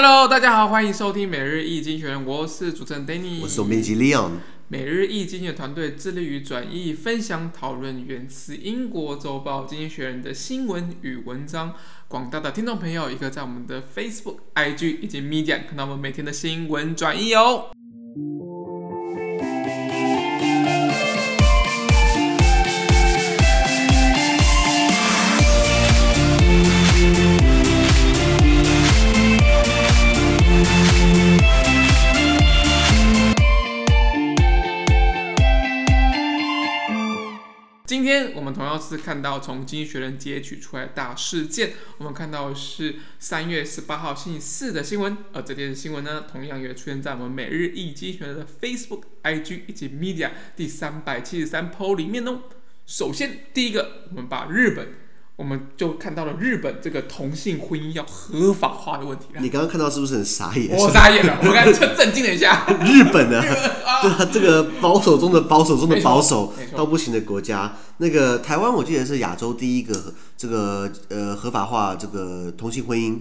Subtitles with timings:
[0.00, 4.30] Hello，大家好，欢迎收听每日易经人，我是主持人 Danny，我是总编辑 Leon。
[4.68, 11.74] 每日易经济学人团队致力于转译、分享、讨论源自英国周报《经济学人》的新闻与文章。
[12.06, 17.70] 广大的听众朋友，一个在我们的 Facebook、IG 以及 Media 看到我们每天的新闻转译哦。
[38.08, 41.72] 今天我们同样是看到从《经济学人》截取出来大事件。
[41.98, 52.44] 我们看到是三月十八号星期四的新闻，而这篇新闻呢，同样也出现在我们每日一经济学的 Facebook、IG 以及 Media 第三百七十三 po 里面哦。
[52.86, 54.88] 首先，第一个，我们把日本。
[55.38, 59.26] 我们就看到了日本这个同性婚姻要合法化的问题。
[59.38, 60.76] 你刚刚看到是不是很傻眼？
[60.76, 62.66] 我傻眼了， 我刚才震惊了一下。
[62.84, 67.72] 日本呢、啊， 对啊，这个保守中的保守中的保守到不行的国家。
[67.98, 73.20] 那个台湾，我记得是亚洲第一个这个呃合法化这个同性婚姻。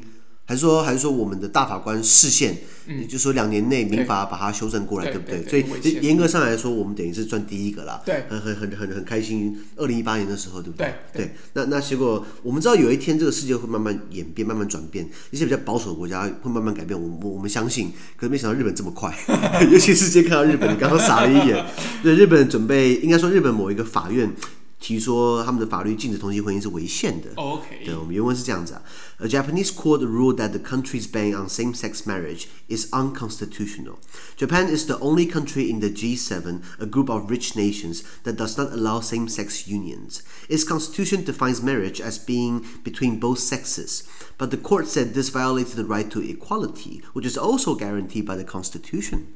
[0.50, 2.56] 还是说，还是说，我们的大法官释宪，
[2.88, 5.82] 也就是说两年内民法把它修正过来，对，对不对？
[5.82, 8.02] 所以严格上来说，我们等于是赚第一个啦。
[8.06, 9.60] 对，很很很很很开心。
[9.76, 10.94] 二零一八年的时候，对不对？
[11.12, 16.98] 对，对那那结果，我们知道有一天这个世界会慢慢演变，慢慢转变，一些比较保守的国家会慢慢改变。
[16.98, 19.14] 我们我们相信，可是没想到日本这么快，
[19.70, 21.66] 尤其是今天看到日本，你刚刚傻了一眼。
[22.02, 24.32] 对，日本准备，应该说日本某一个法院。
[24.81, 27.31] 提说他们的法律禁止同性婚姻是违宪的。
[27.37, 28.83] Oh, OK，对，我们原文是这样子啊。
[29.19, 33.99] A Japanese court ruled that the country's ban on same-sex marriage is unconstitutional.
[34.37, 38.59] Japan is the only country in the G7, a group of rich nations, that does
[38.59, 40.25] not allow same-sex unions.
[40.49, 44.03] Its constitution defines marriage as being between both sexes,
[44.37, 48.35] but the court said this violated the right to equality, which is also guaranteed by
[48.35, 49.29] the constitution.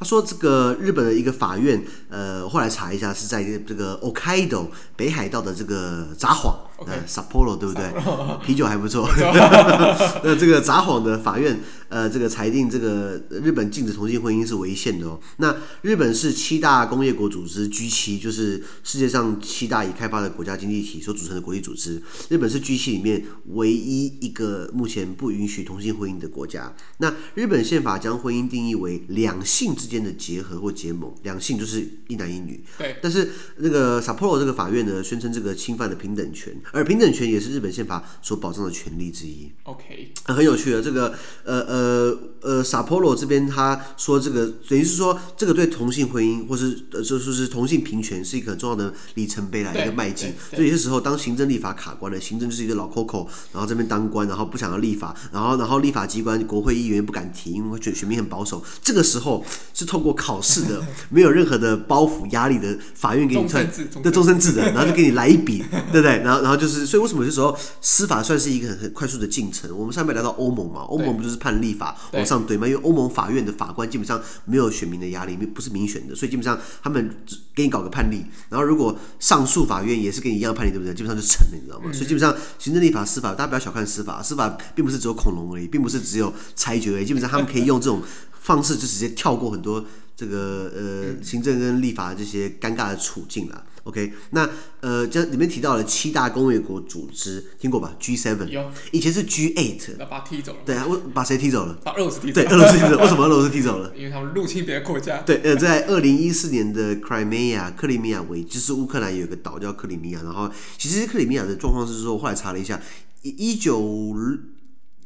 [0.00, 6.54] 他说：“这个日本的一个法院，呃，后来查一下，是在这个 Okido 北海道的这个札幌，
[6.86, 7.84] 呃，Sapporo 对不对？
[8.44, 9.08] 啤酒还不错。
[10.24, 15.20] 那这个札幌的法院，呃，这个裁定这个日本禁止同性婚姻是违宪的哦。
[15.38, 22.00] 那日本是七大工业国组织 G7，就是世界上七大已开发的国家经济体所组成的国际组织。
[22.28, 26.74] 日本是 G7 里面唯一一个目前不允许同性婚姻的国家。
[26.98, 32.64] 那日本宪法将婚姻定义为两性之间的结合或结盟，两性就是一男一女。
[32.78, 32.96] 对。
[33.02, 39.50] 但是那个 Sapporo 这个法院呢，宣称这个侵犯了平等权，而平等权也是日本宪法所保障的权利之一。
[39.64, 41.14] OK，很有趣的这个，
[41.44, 50.32] 呃呃呃，Sapporo 这边他说这个等于是说，这个对同性婚姻或是呃就说是同性平权是一个很重要的里程碑来一个迈进。
[50.54, 59.44] 所以有些时候当行政立法卡关了，行政就是一个老 Coco，然后这边当官，然后不想要立法，然后然后立法机关国会议员不敢提，因为选选民很保守，这个时候。
[59.72, 63.66] 是透过考试的， 没有任何的包袱压力的法院给你算
[64.02, 66.18] 的终身制的，然后就给你来一笔， 对不对？
[66.18, 69.74] 然后然后就是，所以为什么有些时候司法算是一个很很快速的进程？
[69.76, 72.68] 我们上面聊到欧盟嘛，欧盟不就是判立法往上堆嘛？
[72.68, 77.10] 因为欧盟法院的法官基本上没有选民的压力，不是民选的，所以基本上他们
[77.54, 80.92] 给你搞个判例，然后如果上诉法院也是跟你一样判例，对不对？
[80.92, 81.90] 基本上就成了，你知道吗？
[81.92, 88.02] 所以基本上行政立法、司法，大家不要小看司法，司法并不是只有恐龙而已，并不是只有裁决而已，基本上他们可以用这种。
[88.42, 89.84] 方式就直接跳过很多
[90.16, 93.62] 这个呃行政跟立法的这些尴尬的处境了。
[93.84, 94.48] OK，那
[94.80, 100.58] 呃，这里面提到了七大工业国组织，听过吧？G7 有，以前是 G8，那把他踢走了。
[100.66, 101.78] 对啊，我把谁踢走了？
[101.82, 102.48] 把俄罗斯踢走了。
[102.48, 103.02] 对，俄罗斯踢走了。
[103.02, 103.92] 为什么俄罗斯踢走了？
[103.96, 105.22] 因为他们入侵别的国家。
[105.22, 112.80] 对，呃，在二零一四年的 Crimea 克里米亚危机，就是乌克兰有一个岛叫克里米亚，然后其实克里米亚的状况是说，我后来查了一下，
[113.22, 114.14] 一九。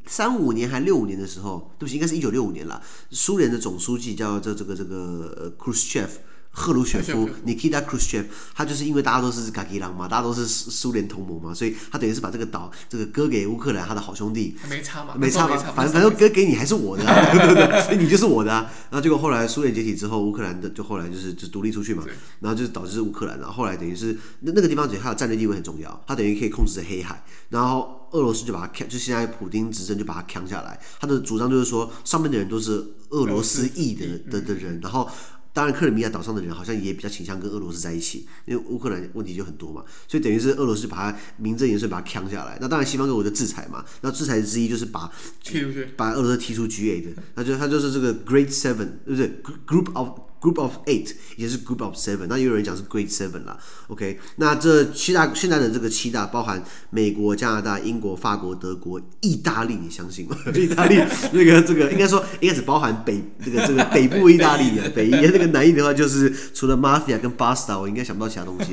[0.06, 2.82] 三五年还六五年的时候，对不起，应该是一九六五年了。
[3.10, 6.08] 苏联的总书记叫这这个这个 Khrushchev。
[6.56, 14.56] 赫鲁雪夫，Nikita Khrushchev，他就是因为大家都是嘎吉狼嘛，大家都是苏联同盟嘛，所以他等于是把这个岛这个割给乌克兰，他的好兄弟。
[14.70, 15.14] 没差嘛？
[15.18, 15.56] 没差嘛？
[15.74, 17.82] 反正反正割给你还是我的，啊， 对不对？
[17.82, 18.70] 所以你就是我的啊。
[18.88, 22.04] 然后结果后来苏联解体之后，乌克兰的就后来就是就独立出去嘛，
[22.38, 23.36] 然后就导致是乌克兰。
[23.40, 27.24] 然后后来等于是那那个地方，等于它的战略地位很重要，它等于可以控制着黑海。
[27.48, 30.78] 然后俄罗斯就把它扛，就现在普丁执政就把它扛下来。
[31.00, 35.10] 他的主张就是说，上面的人都是俄罗斯裔的的的人，然后。
[35.54, 42.58] 当然，克里米亚岛上的人好像也比较倾向跟俄罗斯在一起，因为乌克兰问题就很多嘛，所以等于是俄罗斯把它名正言顺把它扛下来。
[42.60, 45.08] 那当然，西方各国的制裁嘛，那制裁之一就是把
[45.96, 53.56] 把俄罗斯踢出 G8 的，那就他就是这个 Great Seven，对不对？Group of Group of Eight，也是 Group of Seven，那也有人讲是 Grade Seven 啦。
[53.88, 60.36] OK，那这七大现在的这个七大包含美国、加拿大、英国、法国、德国、意大利，你相信吗？
[60.54, 60.96] 意大利
[61.32, 68.72] 那个这个应该说应该只包含北这个这个北部意大利啊，北意那个南意的话就是除了 Mafia 跟 Basta，我应该想不到其他东西。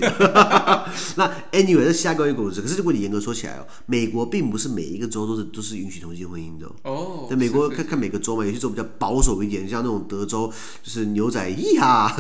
[1.16, 7.28] 那 Anyway，这七大工业国，可是如果你严格说起来哦，美国并不是每一个州都是都是允许同性婚姻的哦。
[7.30, 10.52] 在美国看看每个州嘛，有些州比较保守一点，像那种德州
[10.84, 12.16] 就是牛仔呀，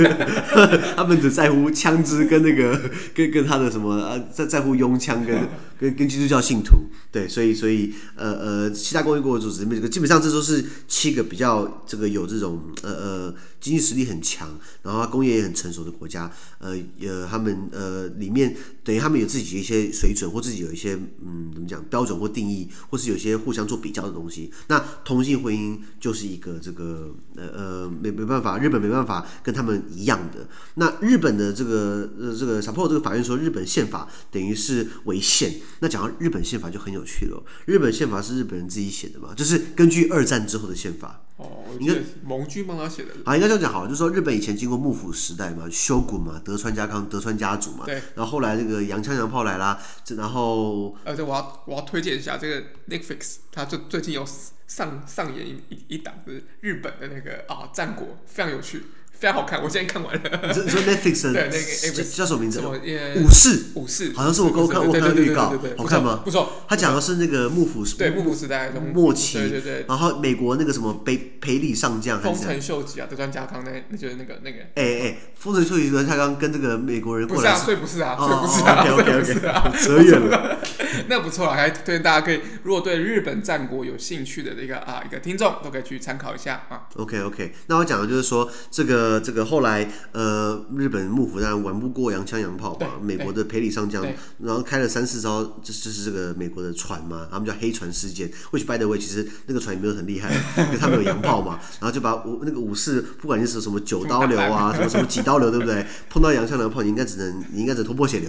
[0.96, 2.78] 他们只在乎枪支跟那个
[3.14, 5.36] 跟跟他的什么啊在在乎拥枪跟
[5.78, 6.76] 跟跟基督教信徒。
[7.12, 20.94] 对，所以所以呃呃，七大工业国组织里面这个基本上这都是七个比较这个有这种呃呃经济实力很强，然后工业也很成熟的国家，呃呃他们呃里面等于他们有自己一些水准或自己有一些
[21.24, 24.52] 嗯怎么讲标准或定义，或是有些互相做比较的东西。
[24.68, 30.46] 那同性婚姻就是一个这个呃呃没没办法，日本没办法跟他们一样的。
[30.74, 35.54] 那日本的这个呃这个 support 这个法院说日本宪法等于是违宪。
[35.80, 41.22] 那讲到日本宪法就很有趣了，日本宪法是日本人自己写的嘛，就是根据二战之后的宪法。
[41.36, 43.10] 哦，应该盟军帮他写的。
[43.26, 47.84] 啊，应该这样讲好，就是说日本以前经过幕府时代嘛，修古嘛，德川家康、德川家族嘛。
[47.84, 47.96] 对。
[48.14, 50.96] 然后后来这个洋枪洋炮来啦，这然后。
[51.04, 54.24] 呃，对，我要我要推荐一下这个 Netflix，它最最近有
[54.66, 58.84] 上上演一一一档是日本的那个啊战国，非常有趣。
[59.18, 60.20] 非常好看，我现在看完了。
[60.42, 62.60] 你说 Netflix 的 对那个叫什么名字？
[62.60, 63.64] 武士。
[63.74, 64.12] 武士。
[64.14, 66.20] 好像是我刚看我看预告，好看吗？
[66.24, 66.64] 不错。
[66.68, 69.84] 他讲的是那个幕府时对幕府时代末期，对对对。
[69.88, 74.58] 然后美国那个什么培培里上将，丰臣秀吉啊，德川家康那那就是那个那个。
[74.74, 77.54] 哎哎，丰臣秀吉德川家康跟这个美国人过来。
[77.54, 78.82] 不是啊，所以不是啊，所以不是啊。
[78.82, 79.78] OK OK OK。
[79.78, 80.58] 扯远了。
[81.08, 86.88] 那不错啊，还推荐大家可以，如果对日本战国有兴趣的这个啊一个听众，都可以去参考一下啊。
[86.96, 89.86] OK OK，那我讲的就是说这个这个后来。
[90.12, 94.04] 呃，日本幕府当然玩不过洋枪洋炮嘛，美国的培里上将，
[94.38, 98.30] 然后开了三四招，这就是这个美国的船嘛，他们叫黑船事件。
[98.50, 100.30] Which by the way，其实那个船也没有很厉害，
[100.64, 105.84] 因为他们有洋炮嘛，然后就把武那个武士，不管你是什么九刀流啊， 什么什么几刀流，对不对？
[106.08, 108.28] 碰到洋枪洋炮，你应该只能你应该只能头破血流，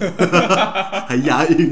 [1.06, 1.70] 还押韵。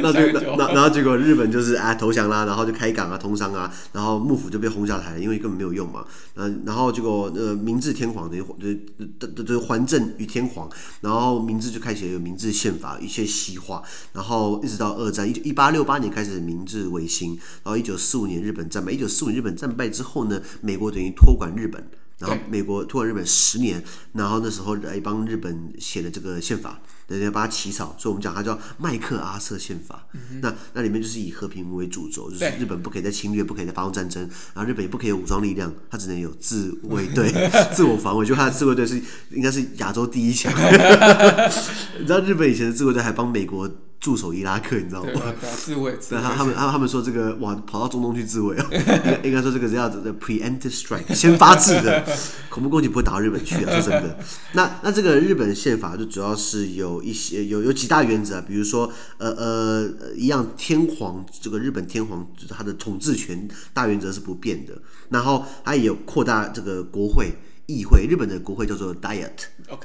[0.00, 6.04] 那那就那那然后结果日本就是啊投降啦，然后就开港啊通商啊，然后幕府就被轰下台，因为根本没有用嘛。
[6.36, 8.80] 嗯，然后结果呃明治天皇等于就。
[9.18, 10.68] 的的的还政于天皇，
[11.00, 13.82] 然后明治就开始有明治宪法一些西化，
[14.12, 17.30] 然后一直到二战一一八六八年开始明治维新，
[17.62, 21.82] 然后一九四五年日本战败，一九四五年日本战败之后呢，美国等于托管日本，
[22.18, 23.82] 然后美国托管日本十年，
[24.12, 26.80] 然后那时候来帮日本写的这个宪法。
[27.06, 30.06] 人家把它起草，所以我们讲它叫麦克阿瑟宪法。
[30.12, 34.22] 嗯、那那里面就是以和平为主轴，就是日本不可以再侵略，不可以再发动战争，
[34.54, 37.32] 然后日本也不可以有武装力量，它只能有自卫队、
[37.74, 38.24] 自我防卫。
[38.24, 40.52] 就它的自卫队是应该是亚洲第一强。
[41.98, 43.68] 你知道日本以前的自卫队还帮美国
[44.04, 45.10] 驻守伊拉克，你知道吗？
[45.56, 45.96] 自卫。
[46.10, 48.68] 对，他他们他他们说这个哇，跑到中东去自卫啊，
[49.24, 52.04] 应该说这个是要的 preemptive strike，先发制的
[52.50, 54.18] 恐怖攻击不会打到日本去啊，说真的。
[54.52, 64.74] 那那这个日本宪法就主要是有一些有有几大原则啊，比如说呃呃一样，天皇这个日本天皇就是他的统治权大原则是不变的，
[65.08, 67.32] 然后他也有扩大这个国会。
[67.66, 69.30] 议会，日本的国会叫做 Diet。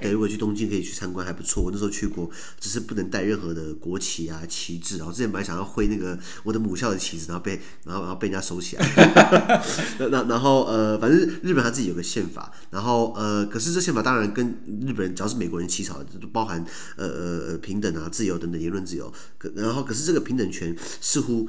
[0.02, 1.64] 对，如果去东京可以去参观，还不错。
[1.64, 2.30] 我那时候去过，
[2.60, 4.98] 只是不能带任何的国旗啊、旗帜。
[4.98, 8.86] 然后之前本来想要挥那个我的母校的旗子，然后被然后然后被人家收起来。
[10.12, 14.48] 然然后呃，反正日本他自己有个宪法，然后呃，可是这宪法当然跟
[14.86, 16.64] 日本人只要是美国人起草的，就包含
[16.98, 19.12] 呃呃平等啊、自由等等言论自由。
[19.38, 21.48] 可然后可是这个平等权似乎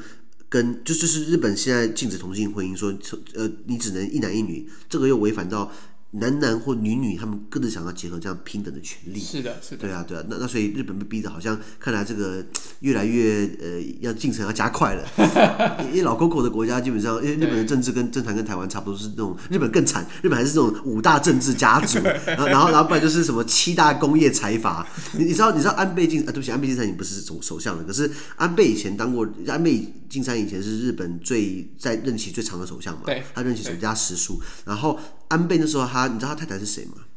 [0.49, 2.97] 跟就就是日本现在禁止同性婚姻，说
[3.35, 5.73] 呃你只能一男一女，这个又违反到。
[6.12, 9.21] 男男或女女，他们各自想要结合这样平等的权利。
[9.21, 9.83] 是的，是的。
[9.83, 10.25] 对啊，对啊。
[10.29, 12.45] 那那所以日本被逼的好像看来这个
[12.81, 15.07] 越来越呃要进程要加快了。
[15.90, 24.85] 因为老 Coco 的国家基本上，因为日本的政治跟政坛跟台湾差不多是那种，日本更惨，日本还是这种五大政治家族， 然后然后然后不然就是什么七大工业财阀。
[25.12, 34.99] 你你知道你知道安倍晋啊，对不起，安倍晋三已经不是首首相了，可是安倍以前当过安倍晋三以前是日本最在任期最长的首相嘛，对，他任期首加时数，然后。
[35.31, 37.10] 安倍那时候他，你知道他太太是谁吗？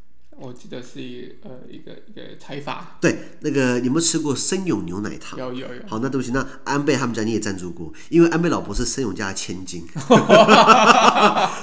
[0.44, 2.98] 我记得是一呃一个一个财阀。
[3.00, 5.40] 对，那个有没有吃过森永牛奶糖？
[5.40, 5.82] 有有有。
[5.88, 9.88] 好，那对不起，那安倍他们家你也赞助过，因为安倍老婆是森永家的千金。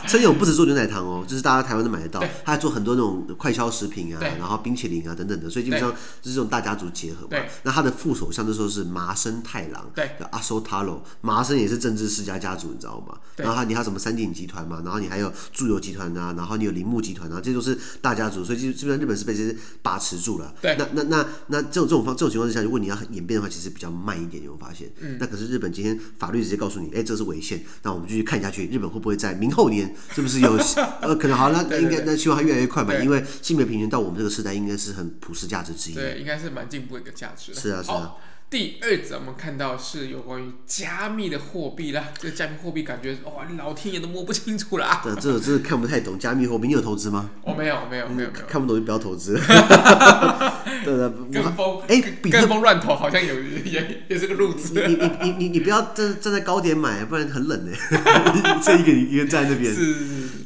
[0.07, 5.91] 森永不止做牛奶糖哦，就是大家台湾都买得到，他还做很多那种快消食品啊，然后冰淇淋啊等等的，所以基本上
[6.23, 7.37] 就是这种大家族结合嘛。
[7.65, 13.19] 那他的副手相对说是麻生太郎，对，阿苏塔罗，麻生也是政治世家家族，你知道吗？
[13.37, 20.55] 然后他你还有什么三井集团嘛，然后你还有住友集团啊，然后你有铃木集团啊，这些都是大家族，所以基基本上日本是被这些把持住了。
[20.61, 24.91] 对，那那那那这种这种方这种情况之下，如果你要演变的话，其实比较慢一点，你会发现。
[25.01, 25.17] 嗯。
[25.21, 30.53] 那可是日本今天法律直接告诉你，哎，这是违宪，那我们继续看下去，日本会不会在明后年是不是有
[31.03, 31.51] 呃可能好？
[31.51, 35.95] 那应该那希望它越来越快吧，因为性别平权到我们这个时代应该是很普世价值之一。
[35.95, 37.55] 对，应该是蛮进步的一个价值。
[37.55, 38.15] 是啊，是啊。
[38.51, 45.01] 第二则我们看到是有关于加密的货币啦，这个加密货币感觉哇，老天爷都摸不清楚啦。
[45.05, 47.31] 这这这看不太懂加密货币，你有投资吗？
[47.43, 49.39] 我没有，没有，没有，看不懂就不要投资。
[50.85, 54.75] 对对，跟风哎，跟风乱投好像有 也也是个路子。
[54.75, 57.71] 你你你你你不要站站在高点买，不然很冷呢。
[58.65, 59.73] 这一个一个站在那边。
[59.73, 59.95] 是。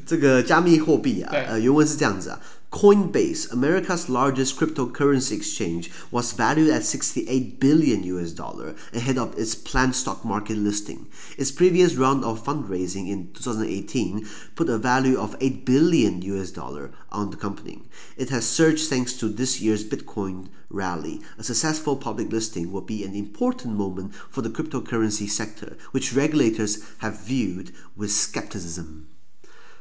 [0.06, 2.38] 这个加密货币啊，呃，原文是这样子啊。
[2.74, 9.94] Coinbase, America's largest cryptocurrency exchange, was valued at 68 billion US dollar ahead of its planned
[9.94, 11.06] stock market listing.
[11.38, 14.26] Its previous round of fundraising in 2018
[14.56, 17.82] put a value of 8 billion US dollar on the company.
[18.16, 21.20] It has surged thanks to this year's Bitcoin rally.
[21.38, 26.84] A successful public listing will be an important moment for the cryptocurrency sector, which regulators
[26.98, 29.06] have viewed with skepticism.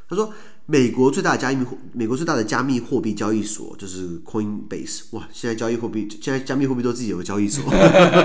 [0.07, 0.33] 他说。
[0.65, 5.01] 美国最大的加密货，美国最大的加密货币交易所就是 Coinbase。
[5.11, 7.65] 哇，现在交易货币，现在加密货币都自己有个交易所。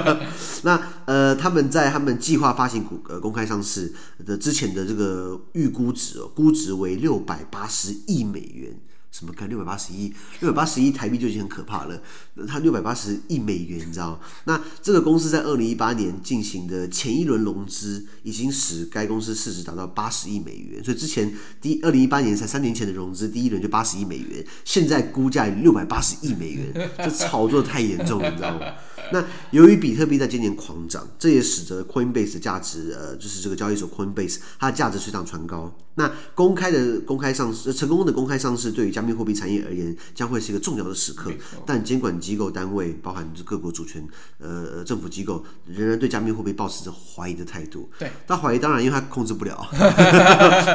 [0.62, 3.92] 那呃，他们在他们计划发行股呃公开上市
[4.24, 8.80] 的之前的这个预估值哦，估值为六百八十亿美元。
[9.10, 10.12] 什么干六百八十亿？
[10.40, 12.00] 六百八十亿台币就已经很可怕了。
[12.34, 14.20] 那它六百八十亿美元，你知道？
[14.44, 20.82] 那这个公司在二零一八年进行的前一轮融资，已经使该公司市值达到八十亿美元。
[20.84, 28.66] 所以之前第二零一八年才三年前的融资，第一轮就八十亿美元，现在估价六百八十亿美元，这炒作太严重了，你知道吗？
[29.12, 35.74] 那由于比特币在今年狂涨，这也使得 Coinbase 的价值，呃，就是这个交易所 Coinbase 它的价值水涨船高。
[35.94, 41.32] 那公开的公开上市，成功的公开上市，对于加密货币产业而言，将会是一个重要的时刻。
[41.66, 44.06] 但监管机构单位，包含各国主权，
[44.38, 47.90] 呃，政府机构，仍然对加密货币保持着怀疑的态度。
[47.98, 49.66] 对，他怀疑，当然，因为他控制不了，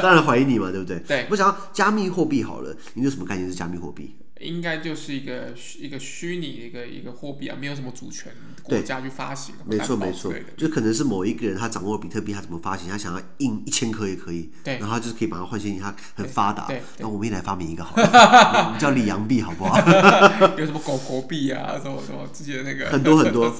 [0.02, 0.98] 当然怀疑你嘛，对不对？
[1.06, 1.26] 对。
[1.30, 4.14] 我想要加密货币好了，你有什么概念是加密货币？
[4.40, 9.54] 应该就是一个一个虚拟的一个一个货币啊，没有什么主权国家去发行。
[9.64, 12.88] 没错没错，就可能是某一个人他掌握比特币，他怎么发行？
[12.88, 16.68] 他想要印一千颗也可以，对，然后他就是可以把它换现金，他很发达。
[16.98, 18.02] 那我们也来发明一个好了，
[18.66, 19.78] 我们叫里昂币，好不好？
[20.58, 23.54] 有什么狗狗币啊，什么什么之前那个很多很多。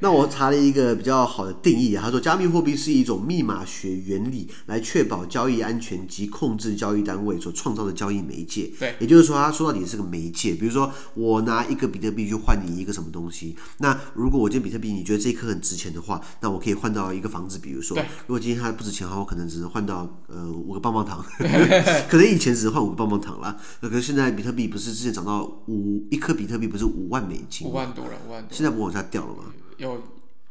[0.00, 8.72] 那我查了一个比较好的定义啊，他说加密货币是一种密码学原理来确保交易安全及控制交易单位所创造的交易媒介。
[8.78, 10.25] 对，也就是说，他说到底是个媒。
[10.26, 17.58] 媒介，比如说我拿一个比特币去换你一个什么东西，那如果我今天比特币你觉得这一颗很值钱的话，那我可以换到一个房子。
[17.58, 21.24] 比如说，如果今天它不值钱的话，我可能只能换到呃五个棒棒糖，
[22.08, 23.56] 可能以前只能换五个棒棒糖啦。
[23.80, 29.44] 那可是现在比特币不是之前涨到五一颗比特币不是五万美金，五万多了，五万多，现在不往下掉了吗？
[29.78, 30.02] 有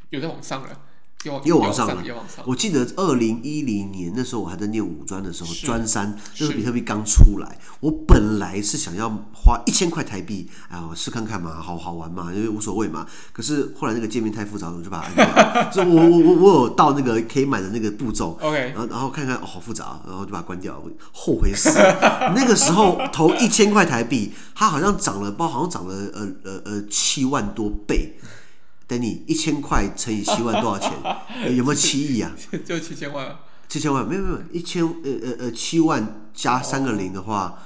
[0.09, 0.69] 有在往上了。
[1.43, 2.03] 又往上了，
[2.45, 13.05] 我记得二零一零年那时候我还在念五专的时候，专三那时候比特币刚出来，我本来是想要花一千块台币，哎，我试看看嘛，好好玩嘛，因为无所谓嘛。
[13.33, 15.71] 可是后来那个界面太复杂了，我就把它按掉。
[15.73, 22.33] 所以我我我我有到那个可以买的那个步骤，OK，然后然后看看哦，好复杂，然后就把它关掉，后悔死了。
[22.35, 28.15] 那个时候投一千块台币，它好像涨了，包好像涨了呃呃呃七万多倍。
[28.87, 30.91] 等你一千块乘以七万多少钱？
[31.55, 32.31] 有没有七亿啊？
[32.65, 33.35] 就七千万。
[33.67, 37.57] 七千万没有没有一千呃呃呃七万加三个零的话，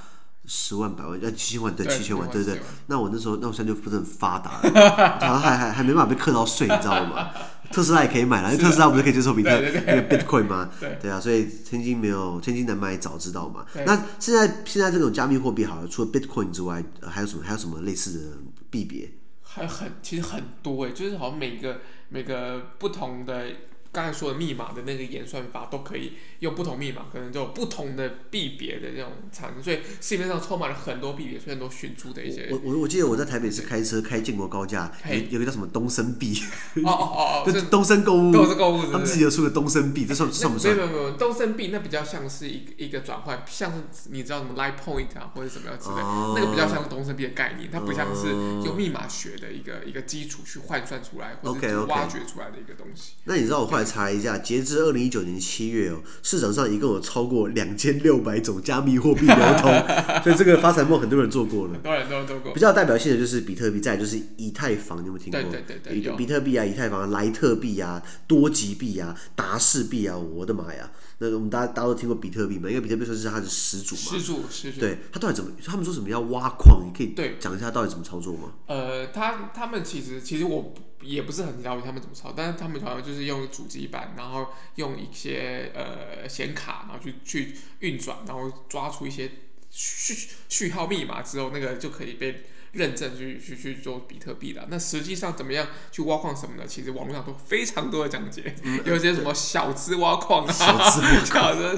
[0.46, 2.58] 十万百万呃七千万对七千万对对。
[2.86, 7.28] 那我那时候那我现在就不是很发达了，然后还还还没办法被课到税，你知道吗？
[7.70, 10.70] 特斯拉也可以买了，因为特斯拉不是可以接受比特那个 Bitcoin 吗？
[11.00, 13.64] 对啊，所以千金没有千金难买早知道嘛。
[13.86, 18.38] 那现在现在这种加密货币好了，除了 Bitcoin 之外，还有什么还有什么类似的
[18.70, 19.08] 币别？
[19.52, 23.46] 还很其实很多诶，就是好像每个每个不同的
[23.92, 32.48] 刚才说的密码的那个演算法都可以用不同密码，可能就有不同的币别的这种产生，所以市面上充满了很多币别，所以很多寻租的一些。
[32.50, 36.40] 我我我记得我在台北是开车开建国高架，有有个叫什么东森币，
[36.84, 40.74] 哦哦 哦，就是东森购物，东森购物，他们自己又出个东森币，这算算不算？
[40.74, 53.14] 没有没有没有，东森币那比较像是一个一个转换，像是你知道什么 Line Point 啊或者什么样之类，哦、那个比较像是东森币的概念，它不像是用密码学的一个一个基础去换算出来或者挖掘出来的一个东西。
[53.24, 59.72] 那你知道我后来查一下，截至二零一九年七月哦，市场上一共有超过两千六百种加密货币流通，
[60.22, 62.52] 所以这个发财梦很多人做过了，很多人都做过。
[62.52, 65.40] 比较代表性的就是比特币，再就是以太坊，你有没有听过？
[65.50, 70.90] 对对对对，比比特币啊，以太坊、莱特币啊、多吉币啊、达士币啊，我的妈呀！
[71.18, 72.68] 那我们大家大家都听过比特币嘛？
[72.68, 74.00] 因为比特币算是它的始祖嘛。
[74.00, 74.80] 始祖，始祖。
[74.80, 75.50] 对，它到底怎么？
[75.64, 76.82] 他们说什么要挖矿？
[76.86, 78.52] 你可以讲一下到底怎么操作吗？
[78.66, 89.30] 呃，他他们其实其实我也不是很了解他们怎么操，但是他们好像就是用主机板，然后用一些呃显卡，然后去去运转，然后抓出一些
[89.70, 92.44] 序序号密码之后，那个就可以被。
[92.72, 101.00] 认证去去去做比特币的，那实际上怎么样去挖矿什么的，其实网络上都非常多的讲解，嗯、有些什么小资挖矿啊，小资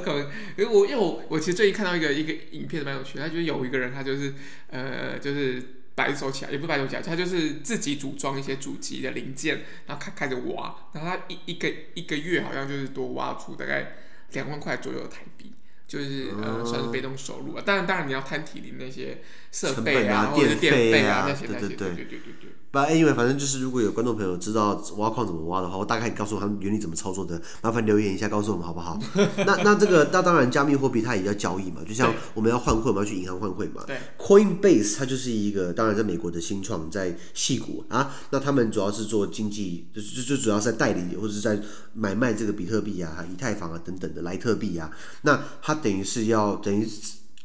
[0.04, 4.34] 可能，因为我因为我我其实最近看到一个一个影片蛮有趣的，他就是有一个人他就是
[4.68, 13.94] 呃就是白手起来，也不是白手起来，他就是自己组装一些主机的零件，然后开开始挖，然后他一一个一个月好像就是多挖出大概
[14.32, 15.52] 两万块左右的台币。
[15.84, 17.62] 就是呃，算是被动收入啊。
[17.66, 19.18] 当然，当然你要摊体力那些
[19.52, 22.50] 设备啊，电费啊那些那些，对对对对对。
[22.72, 28.98] 不，anyway，反正就是如果有观众朋友知道挖矿怎么挖的话，我大概告诉他们原理怎么操作的，麻烦留言一下告诉我们好不好？
[29.44, 33.84] 那 那这个那当然，加密货币它也要交易嘛，就像我们要换汇，我们要去银行换汇嘛。
[33.86, 33.98] 对。
[34.18, 41.60] Coinbase 它就是一个，当然在美国的新创，在矽谷啊，那他们主要是做经济，就就就主要是在代理或者是在
[41.92, 44.90] 买卖这个比特币啊、以太坊啊等等的莱特币啊，
[45.20, 46.88] 那它等于是要等于。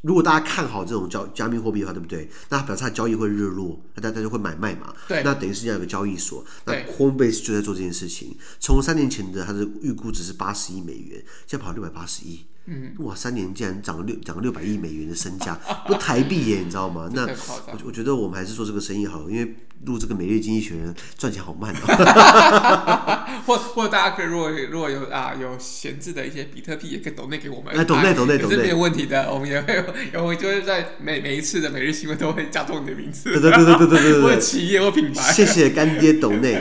[0.02, 2.30] 如果大家看好这种交加密货币的话，对不对？
[2.50, 4.94] 那表示它交易会日落，那大家就会买卖嘛。
[5.08, 5.24] 对。
[5.24, 6.46] 那等于是这样一个交易所。
[6.66, 6.86] 对。
[6.88, 8.36] 那 Coinbase 就在做这件事情。
[8.60, 12.46] 从三年前的它的预估值是八十亿美元，现在跑六百八十亿。
[12.68, 12.94] 嗯。
[13.00, 15.58] 哇，三年竟然涨了六涨了六百亿美元的身价，
[15.88, 17.10] 不台币耶，你知道吗？
[17.16, 19.56] 那我我觉得我们还是做这个生意好，因为。
[19.86, 29.76] 录这个《每日经济学人》赚钱好慢哦， 或或大家可以如果如果有啊有闲置的一些比特币，也可以抖内给我们，哎，抖内抖内抖内，是没有问题的，我们也会
[30.12, 36.58] 有，我们就是在每每一次的每日新闻都会加重你的名字，对对对对对对对，或者企业或品牌，谢谢干爹抖内。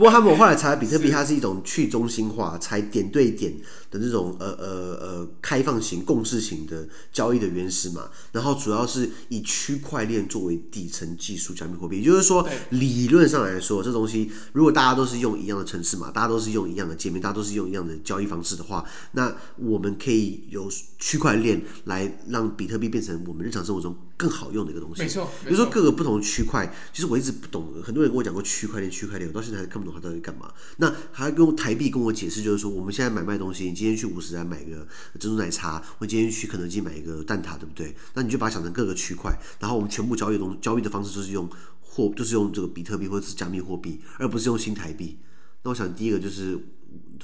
[0.00, 3.52] 不过他们后来查，比特币它是一种去中心化、才点对点
[3.90, 20.66] 的这种呃呃呃开放型、共识型的交易的原始码，然后主要是以区块链作为底层技术加密货币，也就是说，理论上来说，这东西如果大家都是用一样的城市码，大家都是用一样的界面，大家都是用一样的交易方式的话，那我们可以由
[20.98, 25.00] 区块链来让比特币变成我们日常生活中更好用的一个东西。
[25.00, 30.52] 没错，比如说各个不同的区块，其实我一直不懂，很多人跟我讲过区块链，区块链，我到现在还看不懂它到底干嘛。
[30.76, 34.86] 那还用台币跟我解释，就是说我们现在买卖东西，你今天去五十来买个
[35.18, 37.96] 珍珠奶茶，我今天去肯德基买一个蛋挞，对不对？
[38.12, 41.48] 那你就把它想成各个区块，然后我们全部交易东交易的方式就是用。
[41.92, 45.18] 货就是用这个比特币或者是加密货币，而不是用新台币。
[45.64, 46.54] 那我想第一个就是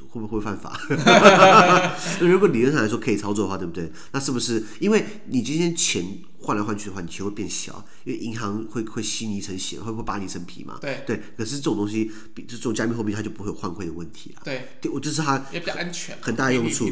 [0.08, 0.76] 会不会犯法？
[0.90, 1.94] 那
[2.26, 3.88] 如果理论上来说可以操作的话，对不对？
[4.10, 6.04] 那是不是因为你今天钱
[6.46, 10.78] 换来换去的话，你钱会变小，因为银行会会吸你一层血，会不会扒你一层皮嘛？
[10.80, 11.20] 对对。
[11.36, 14.42] 可是这种东西，比这种加密货币，它就不会有换汇的问题了。
[14.44, 16.88] 对，我就是它也比较安全，很大的用处。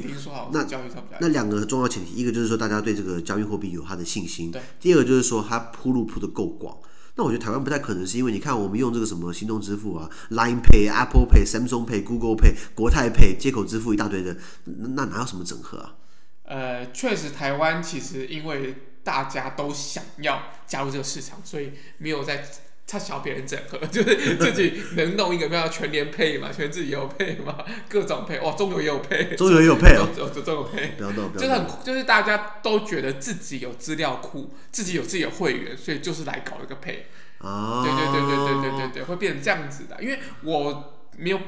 [0.53, 0.67] 那
[1.21, 4.51] 那两个重要前提，一个就是说大家对这个加密货币有它的信心。
[4.51, 4.61] 对。
[4.81, 6.77] 第二个就是说它铺路铺的够广。
[7.17, 15.95] 那我觉得台湾不太可能，是因为你看我们用这个什么行动支付啊，Line Pay、Apple Pay、Samsung Pay、Google Pay、国泰 Pay 接口支付一大堆的，那哪有什么整合啊？
[16.43, 22.45] 呃，确实台湾其实因为大家都想要加入这个市场，所以没有在。
[22.87, 37.07] 他想要别人整合， 就是 自己能弄一个，叫全联配嘛，全自己也有配嘛， 各种配，哇，中游也有配，中游也有配哦，中中有配，就是很，就是大家都觉得自己有资料库，自己有自己的会员，所以就是来搞一个配，
[37.39, 40.94] 啊，对对对对对对对对，会变成这样子的，因为我。
[41.19, 41.39] 没有，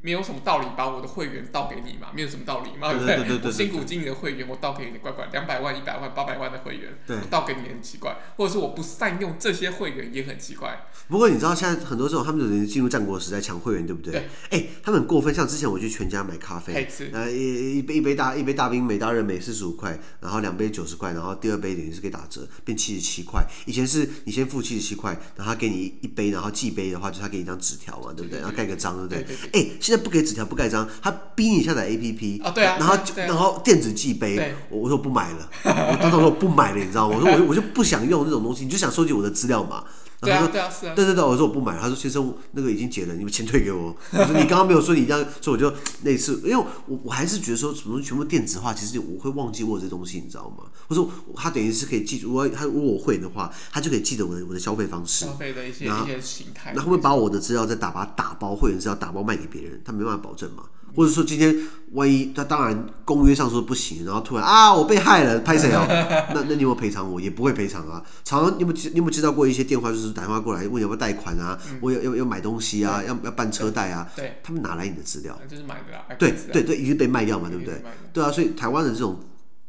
[0.00, 3.40] 没有什么道理把我的会员倒给你嘛，没有什么道理嘛，对不对？
[3.44, 10.86] 我辛苦经营的会员，我倒给你，怪怪，两百万、一百万、八百万的会员，对，我倒给你很奇怪，或者是我不善用这些会员也很奇怪。
[11.08, 14.12] 不过你知道现在很多这种他们有人进入战国时代抢会员，对不对？
[14.12, 14.28] 对。
[14.50, 23.44] 哎，他们很过分，像之前我去全家买咖啡，呃，一一杯一杯大一杯大冰美大热美四十五块，然后两杯九十块，然后第二杯等于是可以打折，变七十七块。
[23.66, 28.40] 以前是你先付七十七块，然后他给你一杯，然后寄杯的话，就他给你一张纸条嘛，对不对？
[28.40, 29.00] 然后盖个章。
[29.18, 29.36] 不对？
[29.52, 37.16] 哎，现在不给纸条不盖章，他逼你下载 APP 啊对啊然后然后电子寄杯，我我说不买了，我当时说我不买了，你知道吗？
[37.16, 39.84] 我说我就我就不想用这种东西，你就想收集我的资料嘛。
[40.20, 40.94] 对啊，然后他说对啊，是啊。
[40.94, 41.78] 对对对，我说我不买。
[41.78, 43.96] 他说先生，那个已经结了，你们钱退给我。
[44.12, 50.64] 我说你刚刚没有说你这样，所以我就那次，因为我我还是觉得说什么东西全部电子化，其实我会忘记我有这东西，你知道吗？
[50.88, 55.86] 我说他等于是可以记住，我他如果我会的话，他就可以记得我的我的消费方式，消费的一些
[56.20, 56.72] 形态。
[56.74, 59.80] 那会不会把我的资料再打把它打包，会员资料打包卖给别人？
[59.84, 60.64] 他没办法保证嘛。
[60.94, 61.54] 或者说今天
[61.92, 65.84] 万一他当然公约上说不行，然后突然啊我被害了，拍谁哦？
[66.34, 67.20] 那那你有没有赔偿我？
[67.20, 68.02] 也不会赔偿啊。
[68.24, 71.58] 常常你有没有你有没有接到过一些电话，就是打电话过来问你要不要贷款啊？
[71.70, 73.02] 嗯我要要要买东西啊？
[73.02, 74.08] 要要办车贷啊？
[74.14, 75.38] 对，他们哪来你的资料？
[75.48, 76.04] 就是买的啊。
[76.18, 77.82] 对对对，一定被卖掉嘛，对不对？
[78.12, 79.18] 对啊，所以台湾的这种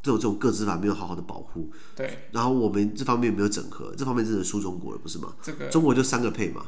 [0.03, 5.33] 这种这种个资法没有好好的保护，对，然后我们这方面没有整合，这方面真的输中国了，不是吗？
[5.41, 6.63] 这个中国就三个配嘛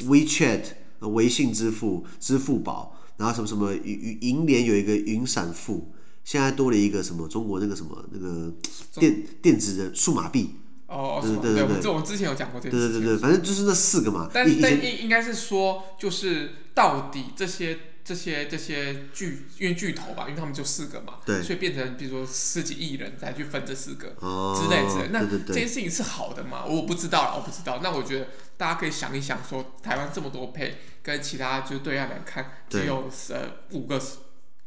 [0.00, 0.62] ，WeChat、
[1.00, 5.92] 呃微信支付、支付宝，然后什么什么银银联有一个云闪付，
[6.24, 8.50] 现在多了一个什么中国那个什么那个
[8.94, 10.54] 电电子的数码币，
[10.86, 12.92] 哦，对对对对对我这我们之前有讲过这件事情。
[12.94, 14.30] 对对对对，反正就是那四个嘛。
[14.32, 25.10] 但但应应该是说，就是到底这些这些这些巨因为巨头吧，因为他们就四个嘛，对所以变成比如说十几亿人才去分这四个、哦之类之类。
[25.12, 26.64] 那对对对这件事情是好的吗？
[26.64, 27.80] 我不知道啦，我不知道。
[27.82, 34.00] 那我觉得大家可以想一想说，台湾这么多配，跟其他就是对岸来看，只有呃五个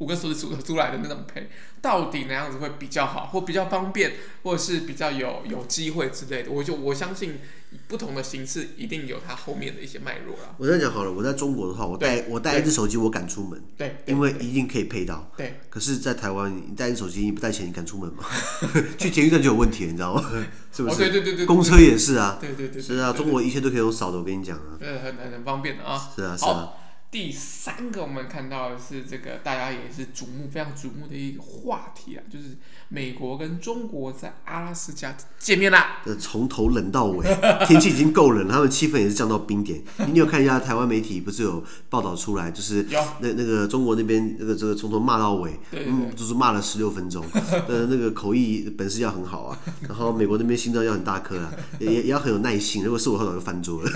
[0.03, 1.49] 五个数字数得出来的那种配，
[1.81, 4.11] 到底哪样子会比较好，或比较方便，
[4.43, 6.51] 或者是比较有有机会之类的？
[6.51, 7.39] 我就我相信
[7.87, 10.53] 不同的形式一定有它后面的一些脉络啦。
[10.57, 15.31] 我这样讲好了，我在中国的话，我带我带一只手机，我敢出门，对，因为一定可以配到。
[15.37, 15.61] 对。
[15.69, 18.25] 可是，在台湾，你带一只手机，你不带钱，你敢出门吗？
[18.99, 20.21] 去捷运站就有问题，你知道吗？
[20.75, 20.95] 是不是？
[20.95, 22.37] 哦，对对对对，公车也是啊。
[22.41, 24.75] 对对对，是啊，中国一切都可以用扫的，我跟你讲啊。
[24.77, 25.97] 对，很很很方便的啊。
[26.15, 26.69] 是啊，是啊。
[27.13, 32.57] 第三个我们看到的是这个大家也是瞩目、非常瞩目的一个话题啊，就是
[32.93, 35.97] 美国跟中国在阿拉斯加见面啦。
[36.05, 37.25] 呃，从头冷到尾，
[37.65, 39.81] 天气已经够冷了，他们气氛也是降到冰点。
[40.11, 42.85] 你有看一下台湾媒体不是有报道出来，就是
[43.19, 47.25] 那那个中国那边那个这个从头骂到尾，嗯，就是骂了十六分钟，
[47.67, 49.57] 呃，那个口译本事要很好啊。
[49.87, 52.83] 然后美国那边心脏要很大颗啊，也也要很有耐心。
[52.83, 53.89] 如果是我，他早就翻桌了。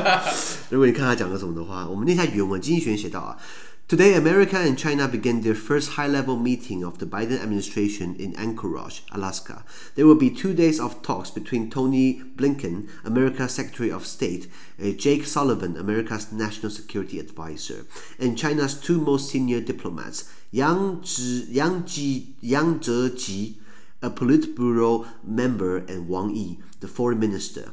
[0.68, 2.60] 如果你看他讲了什么的话，我们念一下原文。
[2.60, 3.36] 经济学人写到啊。
[3.86, 9.62] Today, America and China began their first high-level meeting of the Biden administration in Anchorage, Alaska.
[9.94, 14.48] There will be two days of talks between Tony Blinken, America's Secretary of State,
[14.96, 17.84] Jake Sullivan, America's National Security Advisor,
[18.18, 23.54] and China's two most senior diplomats, Yang, Zhi, Yang, Ji, Yang Zheji,
[24.00, 27.72] a Politburo member, and Wang Yi, the foreign minister.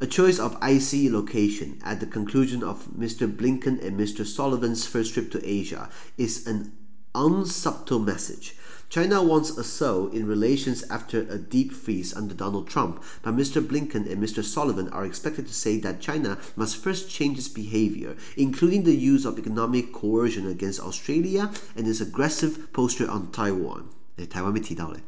[0.00, 3.26] A choice of IC location at the conclusion of Mr.
[3.28, 4.24] Blinken and Mr.
[4.24, 6.72] Sullivan's first trip to Asia is an
[7.16, 8.54] unsubtle message.
[8.88, 13.60] China wants a sow in relations after a deep freeze under Donald Trump, but Mr.
[13.60, 14.44] Blinken and Mr.
[14.44, 19.24] Sullivan are expected to say that China must first change its behavior, including the use
[19.24, 23.90] of economic coercion against Australia and its aggressive posture on Taiwan.
[24.17, 24.99] 哎，台湾被提到了。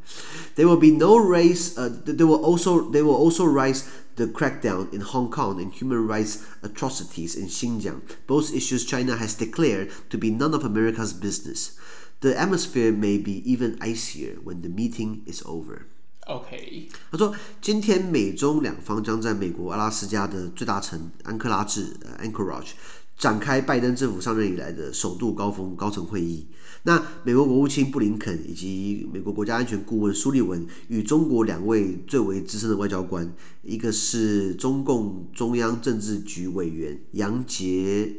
[0.56, 1.74] There will be no race.
[1.74, 3.82] Uh, they will also they will also rise
[4.16, 8.00] the crackdown in Hong Kong and human rights atrocities in Xinjiang.
[8.26, 11.76] Both issues China has declared to be none of America's business.
[12.20, 15.82] The atmosphere may be even icier when the meeting is over.
[16.26, 22.70] OK，他说，今天美中两方将在美国阿拉斯加的最大城安克拉治呃 （Anchorage）
[23.16, 26.48] 展开拜登政府上任以来的首度高峰高层会议。
[26.83, 38.11] 那美国国务卿布林肯以及美国国家安全顾问苏利文与中国两位最为资深的外交官，一个是中共中央政治局委员杨洁，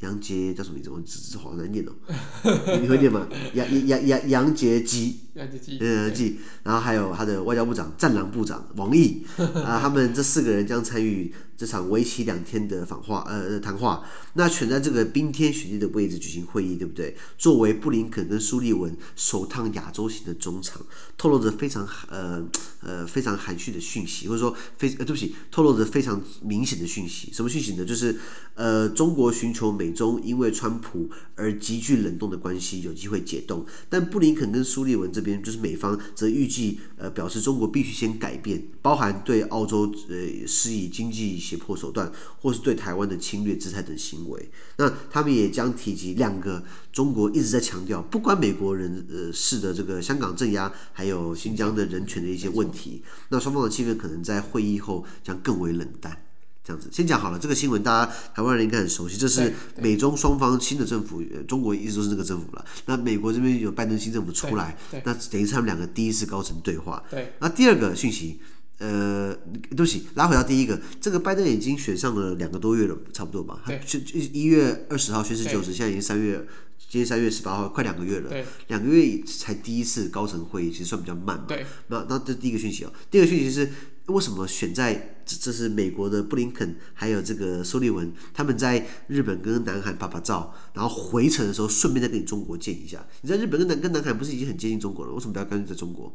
[0.00, 0.90] 杨洁叫什么名字？
[0.90, 1.92] 我这这好难念哦，
[2.80, 3.28] 你会念吗？
[3.54, 9.22] 杨杨杨杨洁基，杨洁基，呃基，然后还有他的外交部长战狼部长王毅
[9.64, 14.02] 啊，他们这四个人将参与这场为期两天的访话呃谈话。
[14.34, 17.16] 那选在这个冰天雪地的位置举行会议，对不对？
[17.38, 20.84] 作为布林肯跟苏利文首趟亚洲行的中场，
[21.16, 22.46] 透露着非常呃
[22.80, 27.32] 呃非常含蓄的讯息，或者说非呃对不起，透露着非常明显的讯息。
[27.32, 27.84] 什么讯息呢？
[27.84, 28.14] 就是
[28.54, 42.10] 呃中国寻求美中因为川普而急剧冷冻的关系有机会解冻，但布林肯跟苏利文这边就是美方则预计呃表示中国必须先改变，包含对澳洲呃施以经济胁迫手段，
[42.40, 44.50] 或是对台湾的侵略姿态等行为。
[44.76, 46.62] 那他们也将提及两个
[46.92, 53.02] 中国一直在强调，不关美国人呃事的这个香港镇压，还有新疆的人权的一些问题。
[53.30, 56.25] 那双方的气氛可能在会议后将更为冷淡。
[56.66, 62.64] 这样子，先讲好了，这个新闻大家台湾人应该很熟悉，这是美中双方新的政府，中国一直都是那个政府了。
[62.86, 67.00] 那美国这边有拜登新政府出来，那等于是他们两个第一次高层对话。
[67.08, 68.40] 对，那第二个讯息，
[68.78, 69.32] 呃，
[69.70, 73.62] 对不起，拉回到第一个，这个拜登已经选上了两个多月了，差不多吧？
[73.64, 74.00] 对，就
[74.32, 76.44] 一月二十号宣誓就职，现在已经三月，
[76.90, 78.28] 今天三月十八号，快两个月了。
[78.28, 81.44] 对，两个月才第一次高层会议，其实算比较慢嘛。
[81.46, 83.70] 对，那那这第一个讯息哦，第二个讯息是。
[84.06, 85.36] 为什么选在这？
[85.40, 93.04] 这是美国的布林肯，还有这个苏利文，他们在日本跟南韩拍拍照，然后回程的时候顺便再跟你中国见一下。
[93.22, 95.12] 你在日本跟南跟南韩不是已经很接近中国了？
[95.12, 96.14] 为什么不要干脆在中国？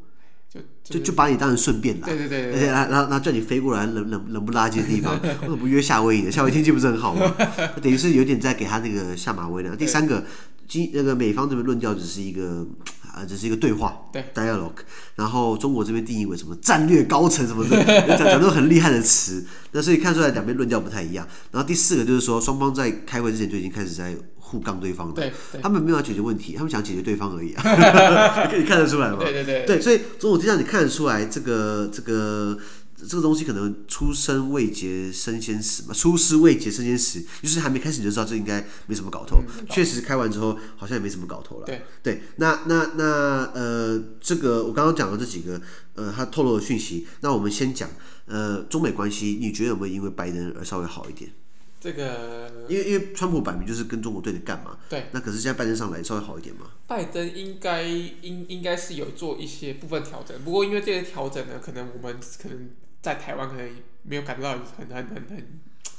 [0.53, 6.31] 就就就把你当成顺便来，对对对，而且然后然后叫你飞过来冷冷冷不拉几的地方，为什么不约夏威夷呢？
[6.31, 7.33] 夏威夷天气不是很好吗？
[7.81, 9.75] 等于是有点在给他那个下马威了。
[9.75, 10.25] 第三个，
[10.67, 12.65] 今那个美方这边论调只是一个。
[13.13, 14.71] 啊，这是一个对话，对，dialogue，
[15.15, 17.83] 然后中国这边定义为什么战略高层什么的，
[18.17, 21.27] 讲讲都很厉害的词，那所以看出来两边论调不太一样。
[21.51, 27.61] 然后第四个就是说，双方在开会之前就已经开始在互杠对方了，对，他们没有要解决问题，他们想解决对方而已啊，
[28.49, 29.17] 可以看得出来吗？
[29.19, 32.57] 对对对，对，所以从我这样你看得出来这个这个。
[33.07, 39.37] 这个东西可能出生未捷身先死嘛，出师未捷身先死，就是还没开始你就知道这应该没什么搞头。
[39.37, 41.65] 嗯、确实开完之后好像也没什么搞头了。
[41.65, 45.61] 对对，那那那呃，这个我刚刚讲的这几个
[45.95, 47.89] 呃，他透露的讯息，那我们先讲
[48.25, 51.31] 呃，中美关系，你觉得有没有因为拜登而稍微好一点？
[51.79, 54.77] 这个，因为因为川普摆明就是跟中国对着干嘛。
[54.87, 55.07] 对。
[55.13, 56.67] 那可是现在拜登上来稍微好一点嘛？
[56.85, 62.69] 拜登应该应应该是有做一些部分调整，不过因为这些调整呢，可能我们可能。
[63.01, 63.69] 在台湾可能
[64.03, 65.43] 没有感觉到很很很很很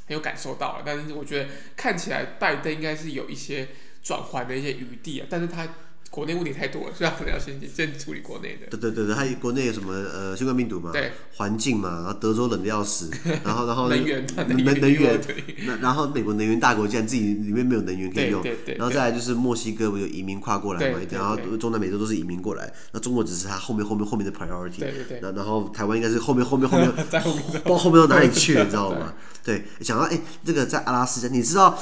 [0.09, 3.69] 有感受到了，但是我觉得看起来拜登应该是有一些
[4.03, 5.69] 转换的一些余地啊，但是他。
[6.13, 8.67] 国内问题太多了，所以他可能要先先处理国内的。
[8.69, 10.93] 对对对对，他国内有什么呃新冠病毒嘛？
[10.93, 11.11] 对。
[11.37, 13.11] 环境嘛，然后德州冷的要死，
[13.43, 15.21] 然后然后能源能源能源，
[15.67, 18.45] 那然后美国能源大国竟然自己里面没有能源可以用，
[18.77, 25.21] 然后再来就是墨西哥不有移民跨过来嘛，然后中南美洲都是移民过来，那中国只是他后面后面后面的 priority，对对对。
[25.23, 29.15] 然然后台湾应该是后面后面后面，不知道后面到哪里去了，你知道吗？
[29.45, 31.79] 对，讲到哎，这个在阿拉斯加，你知道？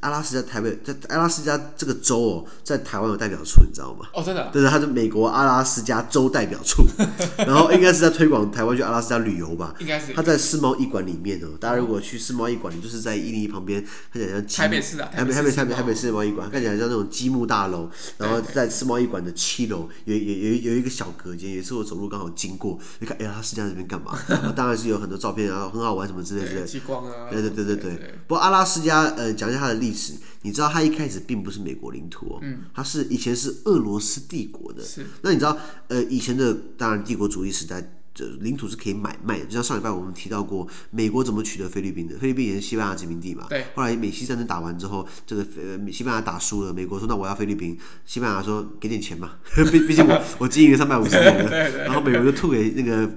[0.00, 4.06] 阿拉斯加台北，在阿拉斯加这个州哦，在台湾有代表处，你知道吗？
[4.14, 4.48] 哦，真的。
[4.52, 6.84] 对对，它是美国阿拉斯加州代表处，
[7.36, 9.74] 然后应该是在推广台湾去阿拉斯加旅游吧？
[9.80, 10.12] 应该是。
[10.12, 24.16] 他在世贸一馆里面哦，大家如果去世贸一馆，你就是在一零一旁边，看起来像台北市的台北台北台北台北世贸一馆，看起来像那种积木大楼，然后在世贸一馆的七楼有有有有一个小隔间，也是我走路刚好经过，你看，哎，阿拉斯加这边干嘛？
[24.54, 26.64] 当然是有很多照片啊，很好玩什么之类之类。
[26.88, 27.28] 极光啊。
[27.30, 28.14] 对对对对对。
[28.26, 30.68] 不过阿拉斯加，呃，讲一下它的历史，你知道？
[30.68, 34.82] 它一开始并不是美国领土哦，嗯，它是以前是俄罗斯帝国的。
[34.82, 35.56] 是，那你知道，
[35.88, 37.94] 呃，以前的当然帝国主义时代。
[38.18, 42.18] 这领土是可以买卖的，就像上礼拜我们提到过，美国怎么取得菲律宾的？
[42.18, 43.46] 菲律宾也是西班牙殖民地嘛。
[43.48, 43.66] 对。
[43.76, 49.34] 后来美西战争打完之后，这个呃西班牙打输了，美国说那我要菲律宾，西班牙说给点钱嘛，
[49.70, 51.48] 毕毕竟我 我经营了三百五十年了。
[51.48, 51.84] 对对。
[51.84, 53.08] 然后美国就吐给那个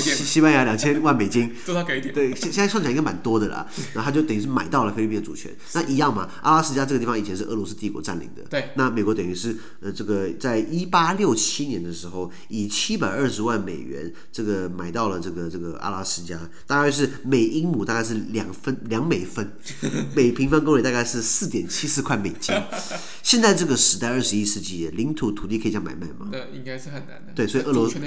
[0.00, 1.54] 西西班牙两千万美金。
[1.64, 2.12] 多少给一点？
[2.12, 3.64] 对，现现在算起来应该蛮多的啦。
[3.94, 5.54] 然后他就等于是买到了菲律宾的主权。
[5.74, 8.42] 那一样嘛，阿拉斯加这个地方以前是俄罗斯帝国占领的。
[8.50, 8.70] 对。
[8.74, 15.48] 那美国等于是呃这个在一八六七年的时候，以七百二十万美元这个买到了这个。
[15.48, 19.50] 这个阿拉斯加大概是每英亩大概是两分两美分，
[20.14, 22.54] 每平方公里大概是四点七四块美金。
[23.22, 26.28] 现在这个时代二十一世纪，领土土地可以这样买卖吗？
[26.30, 27.32] 对，应该是很难的。
[27.34, 27.98] 对，所以俄罗斯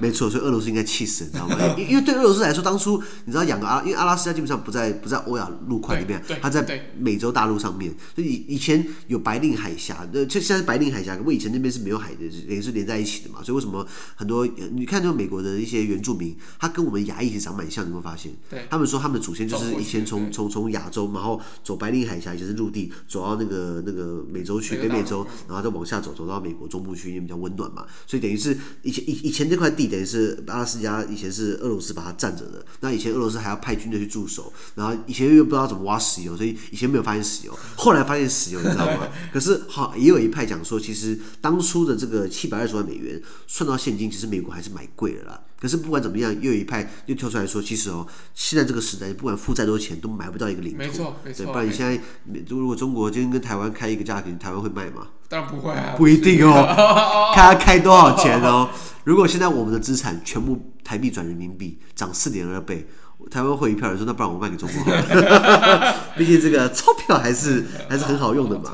[0.00, 1.56] 没错，所以俄罗斯应该气死，你知道吗？
[1.78, 13.42] 因为对俄罗斯来说，当初你知道养个阿，因为阿拉斯加基本上不在不在欧亚陆块里面，它在美洲大陆上面，所以以前有白令海峡，呃，现在是白令海峡，不过以前那边是没有海的，也是连在一起的嘛。
[13.42, 13.86] 所以为什么
[14.16, 18.32] 很多你看，就美国的一些原住民，他跟我们亚裔其实长蛮像，你会发现，
[18.70, 27.84] 他们说他们的祖先就是以前从从从亚洲，然后走白令海峡，就是陆地，走到那个那个美洲去，北美洲，然后再往下走，走到美国中部去，因为比较温暖嘛。
[28.06, 32.64] 所以等于是以前以以前这块地等于是阿拉斯加，以前是俄罗斯把它占着的。
[32.80, 39.08] 那以前俄罗斯还要派军队去驻守，然后以前又不知道怎么挖石油，所以以前没有发现石油，后来发现石油，你知道吗？
[39.32, 45.40] 可是好也有一派讲说，其实当初的这个七百二十万美元算到现金，其实美国还是买贵了啦。
[45.60, 50.78] 可是不管怎么样，又有一派又跳出来说，其实哦，现在这个时代，不管付再多钱，都买不到一个领土。
[50.78, 51.44] 没错，没错。
[51.44, 52.00] 对，不然你现在，
[52.48, 55.08] 如果中国今天跟台湾开一个价，台湾会卖吗？
[55.28, 55.94] 当然不会啊。
[55.98, 58.70] 不一定哦，看 他开多少钱哦。
[59.04, 62.86] 如果现在我们的资产全部台币转人民币，涨四点二倍，
[63.30, 65.94] 台湾会一票人说，那不然我卖给中国好了。
[66.16, 68.72] 毕竟这个钞票还是还是很好用的嘛。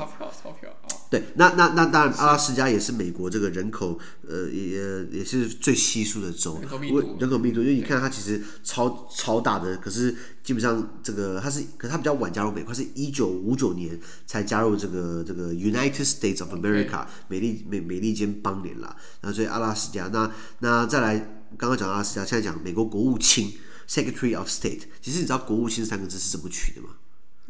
[1.09, 21.17] 对，那那那当然，阿拉斯加也是美国这个人口呃也也是最稀疏的州，人口密度，人口密度，因为你看它其实超超大的，可是基本上这个它是，可是它比较晚加入美国，它是一九五九年才加入这个这个 United States of America 美利美美利坚邦联啦，那所以阿拉斯加，那那再来
[21.57, 23.53] 刚刚讲阿拉斯加，现在讲美国国务卿
[23.87, 26.89] Secretary of State，其实你知道国务卿三个字是怎么取的吗？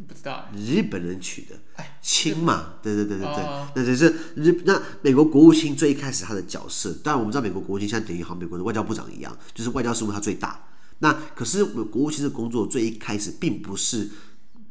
[0.05, 1.55] 不知道，日本人取的，
[2.01, 10.63] 卿嘛，对对对对对，哦、那就是日那美国国务卿最一开始他的角色，当然我们知道美国国务卿现在等于好像美国的外交部长一样，就是外交事务他最大。
[10.99, 14.10] 那可是国务卿的工作最一开始并不是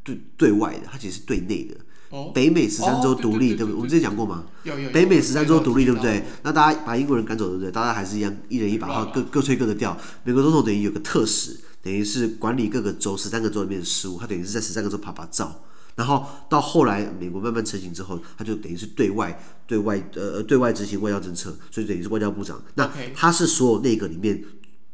[0.03, 1.75] 对对外的，他其实是对内的。
[2.09, 3.75] 哦、北美十三州独立，哦、对，不对？
[3.75, 4.45] 我们之前讲过吗？
[4.63, 6.19] 有有，北美十三州独立，对不对？
[6.19, 7.69] 哦、那大家把英国人赶走，对不对？
[7.69, 9.97] 大家还是一样，一人一把号，各各吹各的调。
[10.23, 15.63] 美国总统等于有个特使，等于是管理各个州十三个州里面的事务，他等于是在十三个州啪啪照。
[15.95, 22.61] 然后到后来，美国慢慢成型之后，他就等于是对外、对外呃对外执行外交政策，所以等于是外交部长。
[22.75, 24.43] 那他是所有内阁里面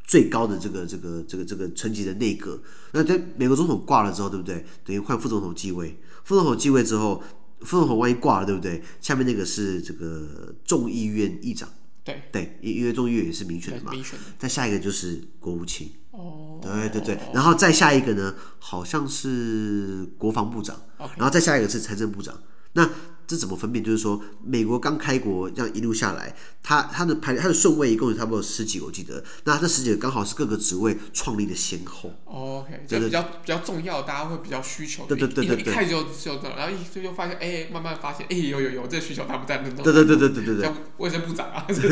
[0.05, 2.61] 最高的这个这个这个这个层级的内阁。
[2.91, 4.63] 那在美国总统挂了之后，对不对？
[4.85, 5.99] 等于换副总统继位。
[6.23, 7.23] 副总统继位之后，
[7.61, 8.83] 副总统万一挂了，对不对？
[9.01, 11.67] 下面那个是这个众议院议长。
[12.03, 13.91] 对对，因为众议院也是民选的嘛。
[13.91, 14.25] 民选的。
[14.37, 15.91] 再下一个就是国务卿。
[16.13, 16.59] 哦。
[16.61, 20.75] 对对对，然后再下一个呢，好像是国防部长。
[21.17, 22.33] 然后再下一个是财政部长。
[22.71, 22.89] 那
[23.33, 23.83] 这怎么分辨？
[23.83, 29.23] 就是说，美国刚开国这样一路下来，它它的排它的顺位一共有差不多十几个，我记得。
[29.45, 32.11] 那这十几个刚好是各个职位创立的先后。
[32.25, 35.05] Oh, OK，就比较比较重要，大家会比较需求。
[35.07, 39.83] 对对对对一开始就就这，然后一就就发现，哎，慢慢发现，哎，有有有，这需求他不在那种。
[39.83, 40.63] 对对对对对对对。
[40.63, 41.89] 像卫生部长啊， 是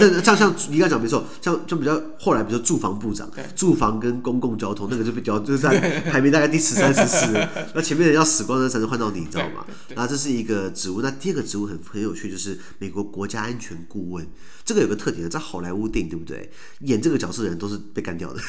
[0.00, 5.78] 那像像你刚讲没错，像就比较后来，比如说住房部长，住房跟公共交通那个就比较就是在
[6.10, 7.26] 排名大概第十三十四，
[7.74, 9.64] 那前面人要死光了才能换到你，你知道吗？
[9.94, 11.00] 那这是一个职务。
[11.02, 14.26] 那第二个职务很很有趣，就是美国国家安全顾问。
[14.64, 16.50] 这个有个特点，在好莱坞电影对不对？
[16.80, 18.40] 演这个角色的人都是被干掉的。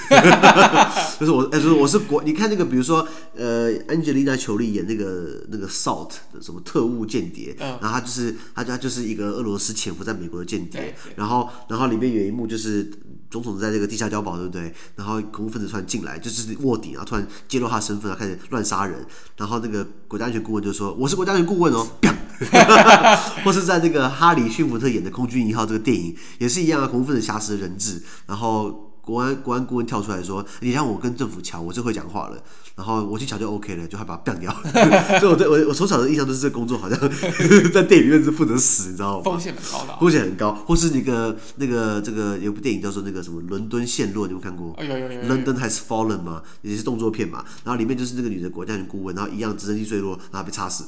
[1.20, 2.24] 就是我，哎，就是我是国。
[2.24, 10.96] 你看那个，比如说，呃，安吉丽娜·裘丽演那个那个 SALT 的什么特务间谍，然后他就是他他就是一个俄罗斯潜伏在美国的间谍。
[11.16, 12.92] 然后然后里面有一幕就是
[13.30, 14.74] 总统在这个地下碉堡，对不对？
[14.96, 19.06] 然后恐怖分子突然进来，就是卧底，然后突然揭露他身份，然后开始乱杀人。
[19.36, 21.88] 然后那个国家安全顾问就说：“我是国家安全顾问哦。”
[23.44, 32.38] 或是在那个哈里逊福特演的《空军一号》这个电影也是一样啊，恐怖分子挟持人质，然后国安国安顾问跳出来说：“你让我跟政府抢，我就会讲话了。”
[32.78, 34.54] 然后我去抢就 OK 了，就会把它 干掉。
[35.20, 36.98] 所以我对我我从小的印象都是这个工作好像
[37.74, 39.24] 在电影院是负责死，你知道吗？
[39.24, 40.00] 风险很高的。
[40.00, 44.76] 风险很高，或是那个那个这个有部电影叫做那个什么《伦敦陷落》，你有没有看过？
[44.78, 45.22] 哦有有有。
[45.24, 47.44] London has fallen 嘛，也是动作片嘛。
[47.64, 50.84] 然后里面就是那个女的国家的顾问，然后一样直升机坠落，然后被插死。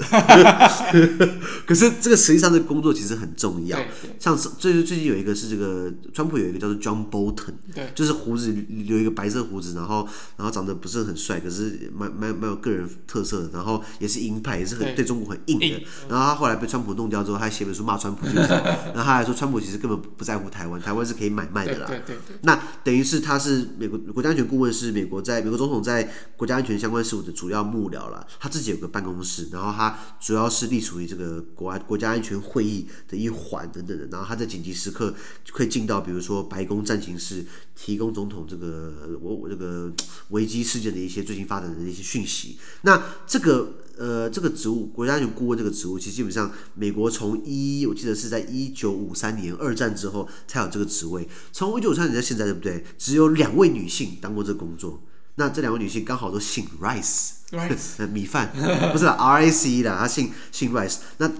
[1.65, 3.80] 可是这个实际上这个工作其实很重要。
[4.19, 11.78] 像最最近有一个是这个川普有一个叫做 John Bolton，对，就是胡子留一个白色胡子，然后然后长得不是很帅，可是。
[11.93, 15.83] 蛮蛮蛮有个人特色的，然后也是鹰派，也是很对中国很硬的。
[16.09, 21.87] 然后他后来被川普弄掉之后，他写本书骂川普，就是，然后他还说川普其实根本不在乎台湾，台湾是可以买卖的啦。
[21.87, 22.37] 对对对。
[22.41, 28.25] 那等于是他是美国国家安全顾问，是美国在美国总统在国家安全相关事务的主要幕僚了。
[28.39, 34.07] 他自己有个办公室，然后他主要是隶属于这个国国家安全会议的一环等等的。
[34.07, 35.13] 然后他在紧急时刻
[35.43, 37.45] 就可以进到比如说白宫战情室，
[37.81, 39.89] 提供总统这个我我这个
[40.29, 42.57] 危机事件的一些最近发展的一些讯息。
[42.81, 51.27] 那这个呃，这个职务，国家安全顾问这个职务，其实基本上美国从一，我记得是在一九五三年二战之后才有这个职位。
[51.53, 52.83] 从一九五三年到现在，对不对？
[52.97, 55.01] 只有两位女性当过这个工作。
[55.35, 58.51] 那这两位女性刚好都姓 Rice，Rice 米饭
[58.91, 60.97] 不是啦，R I C E 啦，她姓姓 Rice。
[61.17, 61.31] 那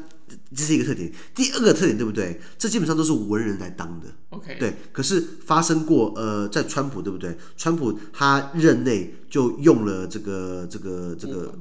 [0.56, 1.12] 这是一个特点。
[1.34, 2.40] 第二个特点，对不对？
[2.58, 4.08] 这基本上都是文人来当的。
[4.30, 4.76] OK，对。
[4.92, 7.38] 可是发生过，呃，在川普，对不对？
[7.58, 11.54] 川普他任内就用了这个这个这个，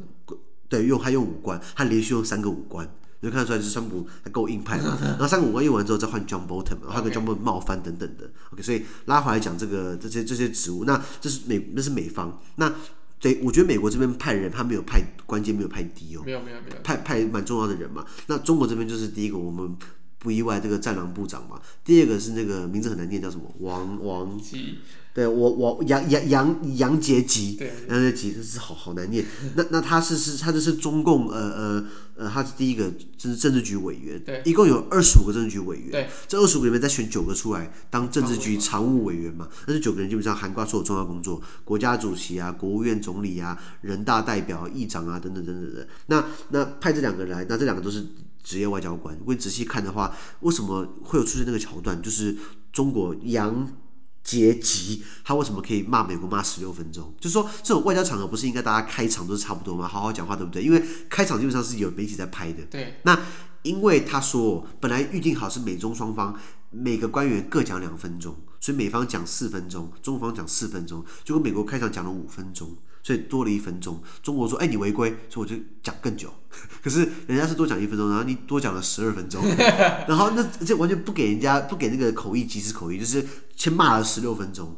[0.69, 2.89] 对，用他用五官，他连续用三个五官，
[3.21, 4.99] 你就看得出来，是川普还够硬派嘛。
[5.03, 8.31] 然后三个五官用完之后，再换 John Bolton，换个 John Bolton 冒翻等等的。
[8.53, 12.73] OK，所以拉回来讲这个这些这些职务，那这是美那是美方那。
[13.21, 18.05] 对，我觉得美国这边派人，他没有派关键，没有派低哦，没有没有没有，派派蛮重要的人嘛。
[18.27, 19.77] 那中国这边就是第一个，我们
[20.19, 21.61] 不意外，这个战狼部长嘛。
[21.85, 23.53] 第二个是那个名字很难念，叫什么？
[23.59, 24.41] 王王，
[25.19, 29.25] 对我我杨杨杨杨洁篪，对，杨洁篪，这是好好难念。
[29.57, 45.89] 那那他是是他就是中共呃呃呃，他是第一个就是政治局委员，对，一共有二十五个政治局委员，对，这二十五个里面再选九个出来当政治局常务委员嘛，那这九个人基本上涵盖所有重要工作，国家主席啊，国务院总理啊，人大代表、议长啊等等等等的。
[46.07, 48.07] 那那派这两个人来，那这两个都是
[48.45, 49.17] 职业外交官。
[49.19, 52.01] 如果你仔细看的话，为什么会有出现那个桥段？
[52.01, 52.37] 就是
[52.73, 53.69] 中国杨。
[54.29, 57.15] 阶级，他为什么可以骂美国骂十六分钟？
[57.19, 59.89] 就是说，这种外交场合不是应该大家开场都是差不多吗？
[59.89, 60.63] 好好讲话，对不对？
[60.63, 62.63] 因为开场基本上是有媒体在拍的。
[62.65, 63.01] 对。
[63.05, 63.19] 那
[63.63, 66.39] 因为他说，本来预定好是美中双方
[66.69, 72.77] 每个官员各讲两分钟，所以美方讲四分钟，中方讲四分钟，结果美国开场讲了五分钟。
[73.09, 76.31] 所以多了一分钟，中国说：“哎、欸，你违规，所以我就讲更久。
[76.85, 79.43] ”可是人家是多讲一分钟，然后你多讲了十二分钟，
[80.07, 84.77] 然后那这完全不给人家不给那个口译及时口译，就是先骂了十六分钟。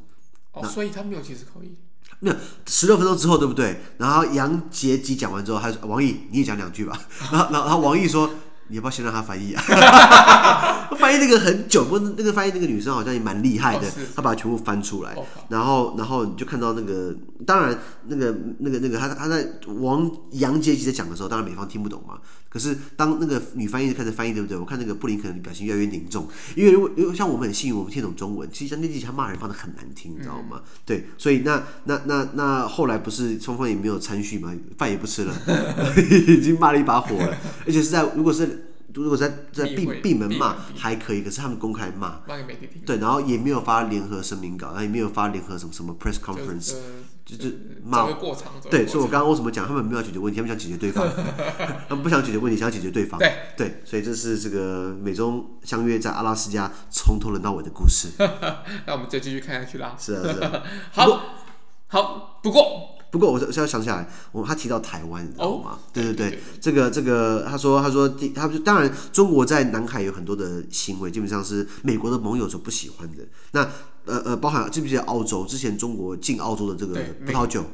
[0.52, 1.74] 哦，所以他没有及时口译。
[2.20, 2.36] 没有
[2.68, 3.80] 十六分钟之后，对不对？
[3.98, 6.96] 然后杨洁篪讲完之后，他说：“王毅，你也讲两句吧。”
[7.32, 8.30] 然后，然后王毅说。
[8.70, 9.62] 你要不要先让他翻译啊？
[10.96, 17.14] 翻译那个很久，不过那个翻译那个女生好像也蛮厉害的，她、哦、把它全部翻出来，哦、然后然后你就看到那个，
[17.46, 22.18] 当然那个那个那个她她在王杨洁篪在讲的时候，当然美方听不懂嘛。
[22.48, 24.58] 可是当那个女翻译开始翻译，对不对？
[24.58, 30.56] 我看那个布林肯的表情越来越凝重，因为如果因为像我们很幸运，我们听懂中文，其实像那几他骂人骂的很难听，你知道吗？
[30.56, 35.34] 嗯、对，所以那那那那后来不是双方也没有参叙嘛，饭 也不吃了，
[36.28, 38.59] 已经骂了一把火了，而且是在如果是。
[38.94, 42.20] 如果在在闭闭门骂还可以，可是他们公开骂，
[42.84, 46.74] 对，然后也没有发联合声明稿，然后也没有发联合什么什么 press conference，
[47.24, 48.08] 就是骂。
[48.70, 51.06] 对，所以我刚刚为什么讲他们没有解决问题，他们想解决对方，
[51.88, 53.18] 他们不想解决问题，想要解决对方。
[53.18, 58.08] 对对，所以这是这个美中相约在阿拉斯加从头轮到尾的故事。
[58.86, 59.96] 那我们就继续看下去啦。
[59.98, 60.62] 是啊是啊。
[60.92, 61.22] 好，
[61.88, 62.99] 好，不过。
[63.10, 65.78] 不过我现在想起来，我他提到台湾，你知道吗？
[65.92, 73.18] 对对对，这个这个，他说他说他就当然中国在南海有很多的行为，基本上是美国的盟友所不喜欢的。
[73.52, 73.62] 那
[74.06, 77.64] 呃呃，包含记不记得澳洲之前中国进澳洲的这个葡萄酒？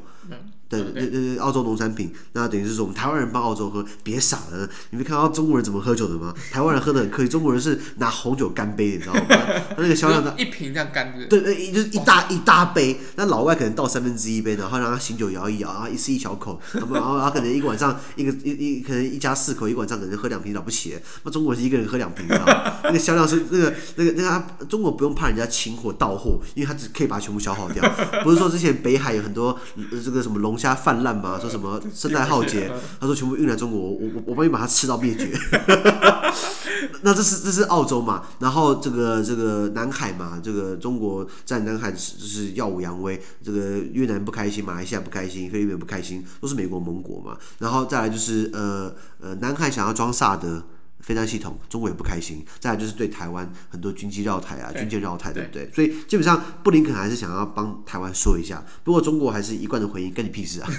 [0.69, 6.33] 对对对，澳洲农产品，那等于是说我们台湾人帮澳洲喝，别傻了，你没看到中国人怎么喝酒的吗？
[6.51, 9.21] 台湾人喝的很客气，中国人是拿红酒干杯，你知道吗？
[9.29, 22.73] 他那个销量，一瓶这样干的，对对，就是一大一大杯，那老外可能倒三分之一杯，然后让他醒酒摇一摇啊，一吃一小口，然后他可能一个晚上一个一一可能一家四口，一个晚上可能喝两瓶了不起，那中国人是一个人喝两瓶，你知道吗？
[22.83, 27.83] 那个销量是那个那个那个他中国不用怕人家清货到货，因为他只可以把它全部消耗掉，
[28.23, 29.57] 不是说之前北海有很多
[30.03, 31.39] 这个什么龙虾泛滥嘛？
[31.39, 32.71] 说什么生态浩劫？
[32.99, 35.31] 他说全部运来中国，我我我帮你把它吃到灭绝。
[37.01, 38.23] 那这是这是澳洲嘛？
[38.39, 40.39] 然后这个这个南海嘛？
[40.43, 43.21] 这个中国在南海就是耀武扬威。
[43.43, 47.37] 这个越南不开心，马来西亚不开心，菲律宾不开心，都是美国盟国嘛。
[47.59, 50.63] 然后再来就是呃呃，南海想要装萨德。
[51.07, 52.45] 飞弹系统，中国也不开心。
[52.59, 55.71] 再来就是对台湾很多军机绕台啊，军舰绕台，对不对？
[55.73, 58.61] 所以基本上布林肯还是想要帮台湾说一下。
[58.83, 60.69] 不过中国还是一贯的回应，跟你屁事啊，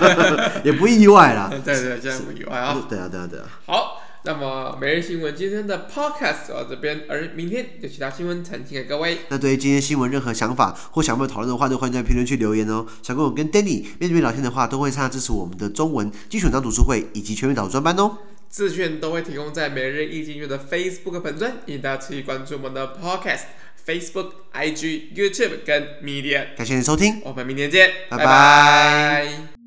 [0.62, 1.48] 也不意外啦。
[1.64, 2.86] 对 对，这样不意外啊。
[2.90, 3.46] 对啊，对啊，对啊。
[3.64, 9.20] 好，那么每日新闻今天的 podcast 就到这边，而明天有其他新闻呈现给各位。
[9.30, 12.84] 那对于今天新闻任何想法或想要讨论的话，都欢迎在评论区留言哦。
[13.02, 18.18] 想跟我跟 Danny 面对面聊天的话，都会参加支持我们的中文基础章读书会以及全民导读专班哦。
[18.50, 23.44] 资讯都会提供在每日一经月的 Facebook 粉专，也大家持续关注我们的 Podcast、
[23.86, 26.48] Facebook、IG、YouTube 跟 Media。
[26.56, 28.24] 感谢您收听，我们明天见，拜拜。
[28.24, 29.59] 拜拜。